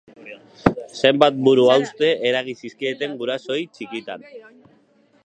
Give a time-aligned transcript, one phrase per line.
[1.01, 4.27] Zenbat buruhauste eragin zizkieten gurasoei txikitan?